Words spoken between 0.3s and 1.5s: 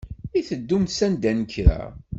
I teddumt sanda n